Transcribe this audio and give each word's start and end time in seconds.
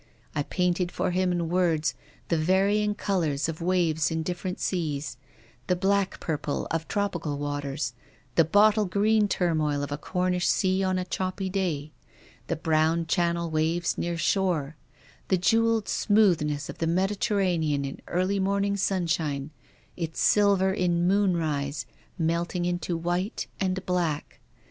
I 0.33 0.41
painted 0.41 0.91
for 0.91 1.11
him 1.11 1.31
in 1.31 1.47
words 1.47 1.93
the 2.29 2.37
varying 2.39 2.95
colours 2.95 3.47
of 3.47 3.61
waves 3.61 4.09
in 4.09 4.23
different 4.23 4.59
seas, 4.59 5.15
the 5.67 5.75
black 5.75 6.19
purple 6.19 6.65
of 6.71 6.87
tropical 6.87 7.37
waters, 7.37 7.93
the 8.33 8.43
bottle 8.43 8.85
green 8.85 9.27
turmoil 9.27 9.83
of 9.83 9.91
a 9.91 9.99
Cornish 9.99 10.47
sea 10.47 10.83
on 10.83 10.97
a 10.97 11.05
choppy 11.05 11.51
day, 11.51 11.91
the 12.47 12.55
brown 12.55 13.05
channel 13.05 13.51
waves 13.51 13.95
near 13.95 14.17
shore, 14.17 14.75
the 15.27 15.37
jewelled 15.37 15.87
smoothness 15.87 16.67
of 16.67 16.79
the 16.79 16.87
Mediterranean 16.87 17.85
in 17.85 18.01
early 18.07 18.39
morning 18.39 18.75
sunshine, 18.77 19.51
its 19.95 20.19
silver 20.19 20.73
in 20.73 21.05
moonrise, 21.07 21.85
melting 22.17 22.65
into 22.65 22.97
white 22.97 23.45
and 23.59 23.85
black. 23.85 24.39